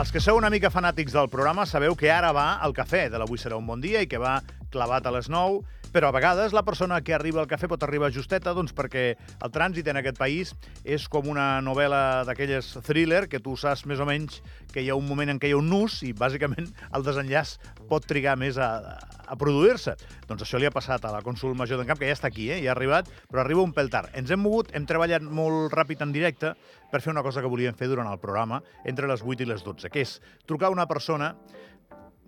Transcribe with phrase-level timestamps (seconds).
[0.00, 3.18] Els que sou una mica fanàtics del programa sabeu que ara va al cafè de
[3.20, 4.38] l'Avui serà un bon dia i que va
[4.72, 5.60] clavat a les 9,
[5.90, 9.50] però a vegades la persona que arriba al cafè pot arribar justeta doncs, perquè el
[9.50, 10.52] trànsit en aquest país
[10.84, 14.38] és com una novel·la d'aquelles thriller que tu saps més o menys
[14.70, 17.56] que hi ha un moment en què hi ha un nus i bàsicament el desenllaç
[17.90, 18.70] pot trigar més a,
[19.26, 19.96] a produir-se.
[20.28, 22.46] Doncs això li ha passat a la cònsul major d'en Camp, que ja està aquí,
[22.54, 22.60] eh?
[22.62, 24.14] ja ha arribat, però arriba un pèl tard.
[24.18, 26.54] Ens hem mogut, hem treballat molt ràpid en directe
[26.90, 29.66] per fer una cosa que volíem fer durant el programa entre les 8 i les
[29.66, 31.34] 12, que és trucar una persona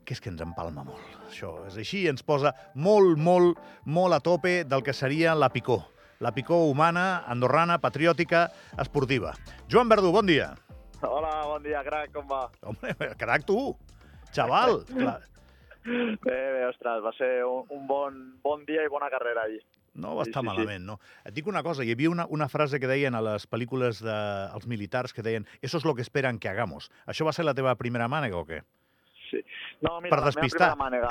[0.04, 1.16] que és que ens empalma molt.
[1.28, 5.80] Això és així, ens posa molt, molt, molt a tope del que seria la picó.
[6.22, 8.46] La picó humana, andorrana, patriòtica,
[8.78, 9.32] esportiva.
[9.70, 10.52] Joan Verdú, bon dia.
[11.02, 12.44] Hola, bon dia, crac, com va?
[12.62, 13.72] Home, crac tu,
[14.30, 14.84] xaval.
[14.92, 15.18] Clar.
[15.82, 19.58] Bé, bé, ostres, va ser un, un bon, bon dia i bona carrera ahir.
[19.94, 20.48] No va estar sí, sí.
[20.48, 20.98] malament, no.
[21.26, 24.68] Et dic una cosa, hi havia una, una frase que deien a les pel·lícules dels
[24.70, 26.88] militars que deien «Eso es lo que esperan que hagamos».
[27.04, 28.62] Això va ser la teva primera mànega o què?
[29.32, 29.40] Sí.
[29.80, 30.68] No, mira, Per la meva despistar.
[30.68, 31.08] primera mànega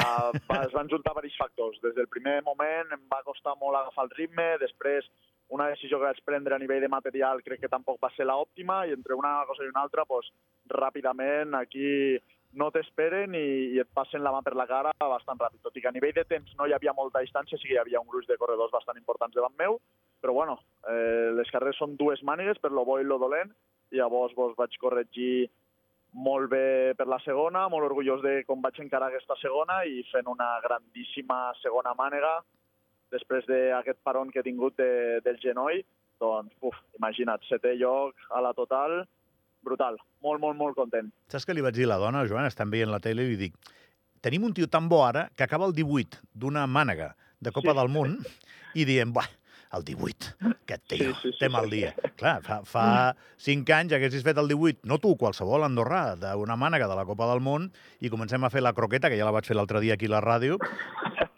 [0.52, 1.82] va- es van juntar diversos factors.
[1.82, 5.08] Des del primer moment em va costar molt agafar el ritme, després
[5.50, 8.86] una decisió que vaig prendre a nivell de material crec que tampoc va ser l'òptima
[8.88, 10.30] i entre una cosa i una altra, doncs,
[10.70, 12.18] ràpidament aquí
[12.54, 15.62] no t'esperen i, i et passen la mà per la cara bastant ràpid.
[15.64, 17.82] Tot i que a nivell de temps no hi havia molta distància, sí que hi
[17.82, 19.80] havia un gruix de corredors bastant importants davant meu,
[20.22, 23.54] però bueno, eh, les carreres són dues mànigues, per lo bo i lo dolent,
[23.92, 25.50] i llavors vos vaig corregir
[26.14, 30.28] molt bé per la segona, molt orgullós de com vaig encarar aquesta segona i fent
[30.28, 32.40] una grandíssima segona mànega
[33.12, 35.82] després d'aquest paron que he tingut de, del genoll,
[36.22, 39.02] doncs, uf, imagina't, setè lloc a la total,
[39.64, 41.10] brutal, molt, molt, molt content.
[41.32, 42.48] Saps què li vaig dir a la dona, Joan?
[42.48, 43.72] Estan veient la tele i li dic
[44.22, 47.78] tenim un tio tan bo ara que acaba el 18 d'una mànega de Copa Sí.
[47.80, 48.20] del Món
[48.80, 49.26] i diem, buah,
[49.78, 50.32] el 18,
[50.66, 51.78] aquest tio, Sí, sí, sí, té mal sí.
[51.78, 51.94] dia.
[52.20, 52.86] Clar, fa, fa
[53.40, 57.28] 5 anys haguessis fet el 18, no tu, qualsevol andorrà, d'una mànega de la Copa
[57.32, 57.70] del Món
[58.02, 60.16] i comencem a fer la croqueta, que ja la vaig fer l'altre dia aquí a
[60.18, 60.60] la ràdio,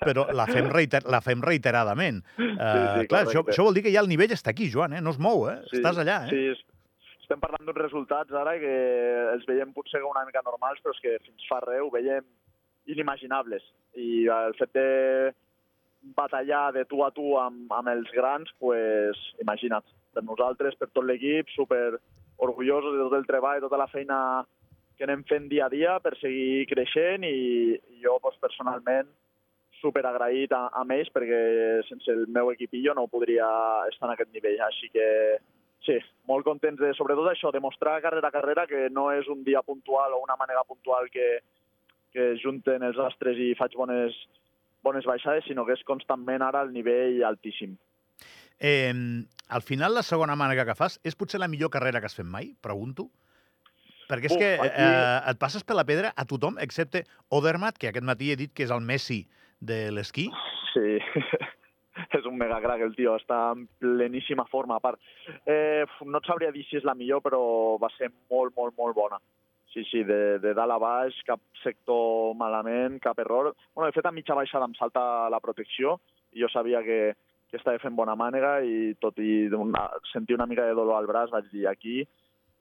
[0.04, 2.24] però la fem, reiter la fem reiteradament.
[2.38, 5.02] Uh, sí, clar, això, això vol dir que ja el nivell està aquí, Joan, eh?
[5.02, 5.60] no es mou, eh?
[5.72, 6.30] Estàs allà, eh?
[6.34, 6.66] Sí, es-
[7.24, 8.74] estem parlant d'uns resultats ara que
[9.32, 12.26] els veiem potser una mica normals, però és que fins fa res ho veiem
[12.92, 13.64] inimaginables.
[13.96, 14.88] I el fet de
[16.03, 21.06] batallar de tu a tu amb, amb els grans, pues, imagina't, per nosaltres, per tot
[21.08, 21.97] l'equip, super
[22.44, 24.19] orgullosos de tot el treball, tota la feina
[24.97, 29.09] que anem fent dia a dia per seguir creixent i, i jo pues, personalment
[29.84, 31.40] super agraït a, amb ells perquè
[31.90, 33.47] sense el meu equipillo no podria
[33.90, 34.62] estar en aquest nivell.
[34.68, 35.08] Així que
[35.88, 35.97] sí,
[36.30, 40.16] molt contents de, sobretot això, demostrar carrera a carrera que no és un dia puntual
[40.16, 41.28] o una manera puntual que,
[42.16, 44.16] que junten els astres i faig bones,
[44.84, 47.78] bones baixades, sinó que és constantment ara al nivell altíssim.
[48.60, 48.94] Eh,
[49.50, 52.28] al final, la segona mànega que fas és potser la millor carrera que has fet
[52.30, 53.10] mai, pregunto?
[54.10, 57.78] Perquè és Uf, que aquí- eh, et passes per la pedra a tothom, excepte Odermatt,
[57.80, 59.24] que aquest matí he dit que és el Messi
[59.60, 60.30] de l'esquí.
[60.74, 61.00] Sí,
[62.18, 64.76] és un mega crack el tio, està en pleníssima forma.
[64.78, 65.00] A part,
[65.46, 68.96] eh, no et sabria dir si és la millor, però va ser molt, molt, molt
[68.96, 69.20] bona.
[69.74, 73.56] Sí, sí, de, de dalt a baix, cap sector malament, cap error.
[73.74, 75.98] Bueno, de fet, a mitja baixada em salta la protecció
[76.34, 77.16] i jo sabia que,
[77.50, 81.10] que estava fent bona mànega i tot i una, sentir una mica de dolor al
[81.10, 82.04] braç vaig dir aquí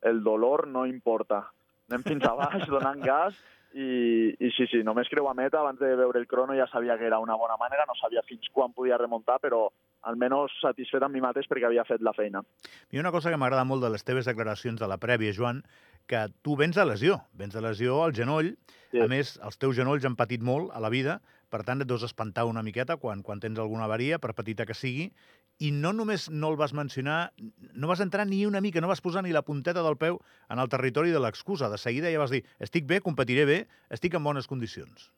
[0.08, 1.44] el dolor no importa.
[1.90, 3.36] Anem fins a baix, donant gas
[3.72, 6.96] i, i sí, sí, només creu a meta, abans de veure el crono ja sabia
[6.98, 9.66] que era una bona mànega, no sabia fins quan podia remuntar, però
[10.08, 12.42] almenys satisfet amb mi mateix perquè havia fet la feina.
[12.90, 15.62] I una cosa que m'agrada molt de les teves declaracions de la prèvia, Joan,
[16.10, 18.56] que tu vens de lesió, vens de lesió al genoll,
[18.92, 19.00] Sí.
[19.00, 22.02] a més, els teus genolls han patit molt a la vida, per tant, et deus
[22.02, 25.12] espantar una miqueta quan, quan tens alguna avaria, per petita que sigui,
[25.60, 27.32] i no només no el vas mencionar,
[27.72, 30.20] no vas entrar ni una mica, no vas posar ni la punteta del peu
[30.50, 31.70] en el territori de l'excusa.
[31.70, 35.10] De seguida ja vas dir, estic bé, competiré bé, estic en bones condicions.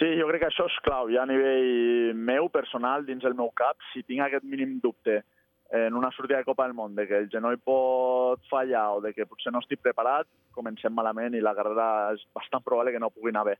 [0.00, 3.50] Sí, jo crec que això és clau, ja a nivell meu, personal, dins el meu
[3.52, 5.18] cap, si tinc aquest mínim dubte
[5.76, 9.12] en una sortida de Copa del Món, de que el genoll pot fallar o de
[9.12, 10.26] que potser no estic preparat,
[10.56, 13.58] comencem malament i la carrera és bastant probable que no pugui anar bé.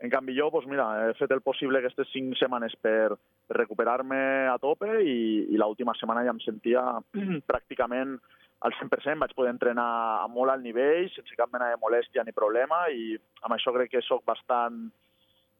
[0.00, 4.22] En canvi, jo, doncs mira, he fet el possible aquestes cinc setmanes per, per recuperar-me
[4.50, 5.20] a tope i,
[5.52, 6.88] i l'última setmana ja em sentia
[7.52, 8.16] pràcticament
[8.64, 9.86] al 100%, vaig poder entrenar
[10.24, 13.12] a molt alt nivell, sense cap mena de molèstia ni problema, i
[13.44, 14.86] amb això crec que sóc bastant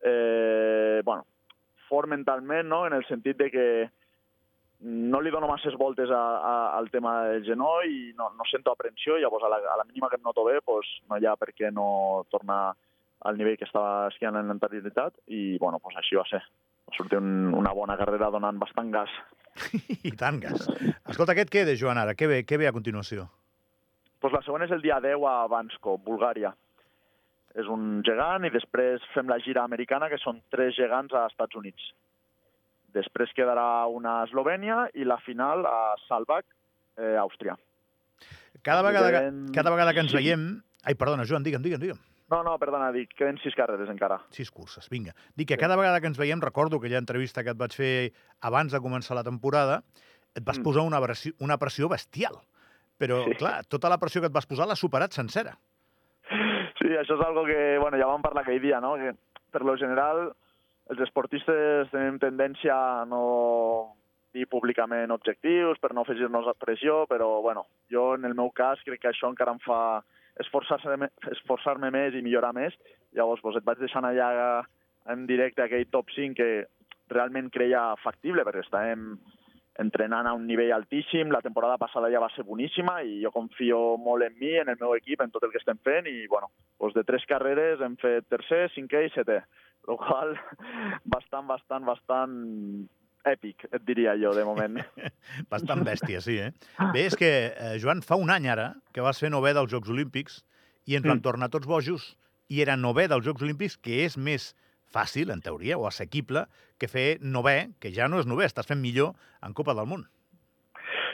[0.04, 1.26] eh, bueno,
[1.88, 2.86] fort mentalment, no?
[2.86, 3.66] en el sentit de que
[4.84, 8.74] no li dono masses voltes a, a, al tema del genoll i no, no sento
[8.74, 11.36] aprensió, llavors a la, a la mínima que em noto bé pues, no hi ha
[11.40, 12.74] per què no tornar
[13.24, 16.42] al nivell que estava esquiant en l'anterioritat i bueno, pues així va ser.
[16.84, 19.14] Va sortir un, una bona carrera donant bastant gas.
[20.10, 20.68] I tant, gas.
[21.08, 22.12] Escolta, què et queda, Joan, ara?
[22.18, 23.24] Què ve, què ve a continuació?
[24.20, 26.52] Pues la segona és el dia 10 a Bansko, Bulgària.
[27.54, 31.54] És un gegant, i després fem la gira americana, que són tres gegants a Estats
[31.56, 31.92] Units.
[32.94, 36.46] Després quedarà una a Eslovènia i la final a Salbach,
[36.96, 37.56] eh, Àustria.
[38.62, 40.16] Cada vegada, que, Queden- cada vegada que ens sí.
[40.16, 40.62] veiem...
[40.84, 41.98] Ai, perdona, Joan, digue'm, digue'm, digue'm.
[42.30, 44.18] No, no, perdona, dic, queden sis carreres encara.
[44.32, 45.12] Sis curses, vinga.
[45.36, 48.72] Dic que cada vegada que ens veiem, recordo aquella entrevista que et vaig fer abans
[48.72, 49.82] de començar la temporada,
[50.34, 50.62] et vas Mm.
[50.64, 52.34] posar una pressió, una pressió bestial.
[52.98, 53.34] Però, Sí.
[53.36, 55.58] clar, tota la pressió que et vas posar l'has superat sencera.
[56.84, 58.90] Sí, això és algo que, bueno, ja vam parlar aquell dia, no?
[59.00, 59.14] Que
[59.54, 60.26] per lo general
[60.92, 63.20] els esportistes tenim tendència a no
[64.36, 69.00] dir públicament objectius per no afegir-nos pressió, però bueno, jo en el meu cas crec
[69.00, 70.02] que això encara em fa
[70.44, 72.76] esforçar-me esforçar més i millorar més.
[73.16, 74.60] Llavors pues, et vaig deixant allà
[75.08, 76.50] en directe aquell top 5 que
[77.08, 79.14] realment creia factible, perquè estàvem
[79.78, 83.96] entrenant a un nivell altíssim, la temporada passada ja va ser boníssima i jo confio
[83.98, 86.52] molt en mi, en el meu equip, en tot el que estem fent i, bueno,
[86.78, 89.40] doncs de tres carreres hem fet tercer, cinquè i setè,
[89.88, 90.36] el qual
[91.16, 92.36] bastant, bastant, bastant
[93.24, 94.76] èpic, et diria jo, de moment.
[95.52, 96.50] Bastant bèstia, sí, eh?
[96.92, 99.88] Bé, és que, eh, Joan, fa un any ara que vas fer novè dels Jocs
[99.88, 100.42] Olímpics
[100.84, 101.22] i ens Mm.
[101.24, 102.10] tornar tots bojos
[102.52, 104.52] i era novè dels Jocs Olímpics, que és més
[104.92, 106.46] fàcil, en teoria, o assequible,
[106.78, 110.04] que fer novè, que ja no és novè, estàs fent millor en Copa del Món.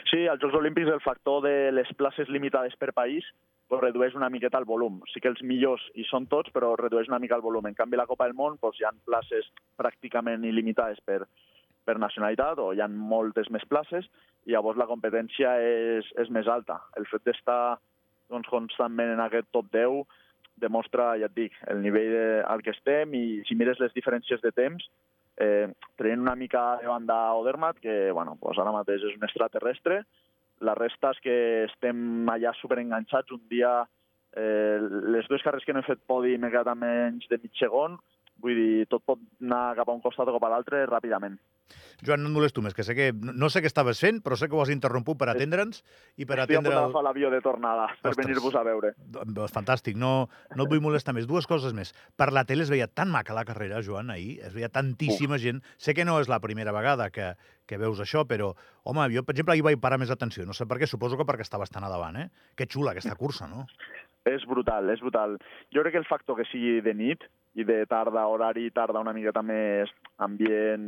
[0.09, 3.23] Sí, als Jocs Olímpics el factor de les places limitades per país
[3.71, 4.99] pues, redueix una miqueta el volum.
[5.13, 7.69] Sí que els millors hi són tots, però redueix una mica el volum.
[7.69, 9.47] En canvi, la Copa del Món pues, hi ha places
[9.79, 11.21] pràcticament il·limitades per,
[11.87, 14.09] per nacionalitat, o hi ha moltes més places,
[14.43, 16.81] i llavors la competència és, és més alta.
[16.99, 17.77] El fet d'estar
[18.31, 20.03] doncs, constantment en aquest top 10
[20.61, 24.41] demostra, ja et dic, el nivell de, al que estem, i si mires les diferències
[24.43, 24.85] de temps,
[25.41, 25.67] eh,
[25.97, 30.03] tenint una mica de banda Odermatt, que bueno, pues ara mateix és un extraterrestre,
[30.61, 31.35] la resta és que
[31.65, 33.33] estem allà superenganxats.
[33.33, 33.71] Un dia,
[34.37, 34.77] eh,
[35.15, 37.97] les dues carreres que no he fet podi m'he quedat a menys de mig segon,
[38.41, 41.37] vull dir, tot pot anar cap a un costat o cap a l'altre ràpidament.
[42.01, 43.11] Joan, no et molesto més, que sé que...
[43.13, 45.83] No sé què estaves fent, però sé que ho has interromput per atendre'ns
[46.17, 46.71] i per Estic a atendre...
[46.71, 48.93] punt d'agafar l'avió de tornada per venir-vos a veure.
[49.13, 50.13] Doncs Fantàstic, no,
[50.55, 51.29] no et vull molestar més.
[51.29, 51.93] Dues coses més.
[52.17, 54.39] Per la tele es veia tan maca la carrera, Joan, ahir.
[54.47, 55.61] Es veia tantíssima gent.
[55.77, 57.33] Sé que no és la primera vegada que,
[57.69, 58.51] que veus això, però,
[58.83, 60.47] home, jo, per exemple, ahir vaig parar més atenció.
[60.49, 62.29] No sé per què, suposo que perquè estaves tan a davant, eh?
[62.57, 63.67] Que xula aquesta cursa, no?
[64.29, 65.37] És brutal, és brutal.
[65.73, 67.25] Jo crec que el factor que sigui de nit
[67.59, 69.91] i de tarda, horari tarda una miqueta més
[70.23, 70.85] ambient,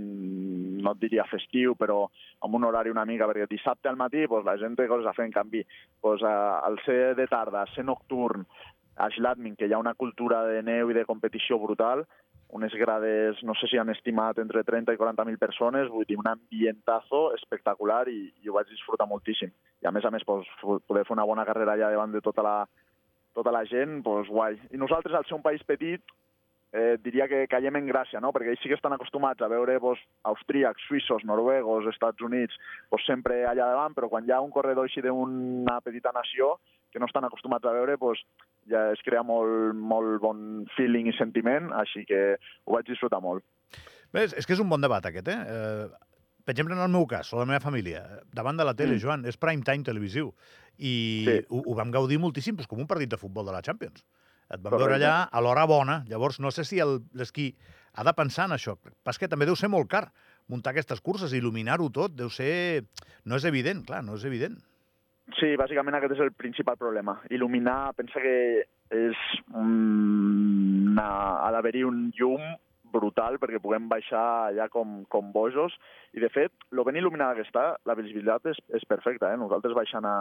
[0.83, 2.05] no et diria festiu, però
[2.45, 5.15] amb un horari una mica, perquè dissabte al matí pues, la gent té coses a
[5.17, 5.63] fer, en canvi,
[6.01, 8.45] pues, al ser de tarda, ser nocturn,
[8.95, 12.05] a Schladming, que hi ha una cultura de neu i de competició brutal,
[12.53, 16.29] unes grades, no sé si han estimat entre 30 i 40.000 persones, vull dir, un
[16.29, 19.49] ambientazo espectacular i, i ho vaig disfrutar moltíssim.
[19.81, 22.45] I a més a més, pues, poder fer una bona carrera allà davant de tota
[22.45, 22.57] la,
[23.33, 24.59] tota la gent, doncs guai.
[24.69, 26.05] I nosaltres, al ser un país petit,
[26.73, 28.33] eh, diria que caiem en gràcia, no?
[28.33, 32.57] perquè ells sí que estan acostumats a veure doncs, austríacs, suïssos, noruegos, Estats Units,
[32.91, 36.57] doncs, sempre allà davant, però quan hi ha un corredor així d'una petita nació
[36.91, 38.23] que no estan acostumats a veure, doncs,
[38.69, 42.23] ja es crea molt, molt bon feeling i sentiment, així que
[42.65, 43.45] ho vaig disfrutar molt.
[44.13, 45.39] Bé, és, és que és un bon debat, aquest, eh?
[45.45, 46.09] eh
[46.43, 48.01] per exemple, en el meu cas, o la meva família,
[48.35, 48.99] davant de la tele, Mm.
[48.99, 50.33] Joan, és prime time televisiu.
[50.77, 51.45] I Sí.
[51.47, 54.03] ho, ho vam gaudir moltíssim, doncs, com un partit de futbol de la Champions.
[54.53, 54.77] Et Correcte.
[54.77, 56.03] veure allà a l'hora bona.
[56.09, 56.77] Llavors, no sé si
[57.17, 57.49] l'esquí
[57.93, 58.77] ha de pensar en això.
[59.03, 60.07] Pas que també deu ser molt car
[60.51, 62.83] muntar aquestes curses, il·luminar-ho tot, deu ser...
[63.25, 64.59] No és evident, clar, no és evident.
[65.39, 67.15] Sí, bàsicament aquest és el principal problema.
[67.31, 68.35] Il·luminar, pensa que
[68.93, 69.23] és
[69.55, 71.07] una...
[71.47, 72.43] ha d'haver-hi un llum
[72.93, 75.73] brutal perquè puguem baixar allà com, com bojos.
[76.13, 79.31] I, de fet, el ben il·luminada que està, la visibilitat és, és perfecta.
[79.31, 79.39] Eh?
[79.39, 80.19] Nosaltres baixant a,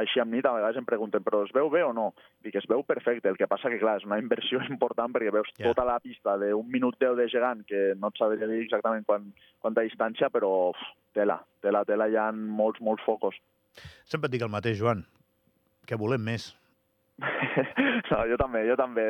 [0.00, 2.08] així amb nit, a vegades em pregunten, però es veu bé o no?
[2.42, 3.28] Dic, es veu perfecte.
[3.30, 5.70] El que passa que, clar, és una inversió important perquè veus Ja.
[5.70, 9.30] tota la pista d'un minut 10 de gegant, que no et sabria dir exactament quan,
[9.62, 10.82] quanta distància, però uf,
[11.14, 13.38] tela, tela, tela, hi ha molts, molts focos.
[14.04, 15.04] Sempre et dic el mateix, Joan,
[15.86, 16.52] que volem més.
[18.10, 19.04] No, jo també, jo també.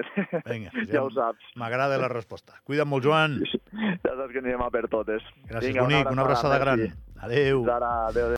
[0.46, 1.44] Vinga, ja ho saps.
[1.60, 2.54] M'agrada la resposta.
[2.68, 3.38] Cuida't molt, Joan.
[3.42, 5.24] Ja saps que anirem a per totes.
[5.48, 6.10] Gràcies, Vinga, bonic.
[6.12, 6.78] Una abraçada gran.
[6.84, 7.00] merci.
[7.24, 7.62] Adéu.
[7.64, 8.32] Fins ara, adéu, adéu.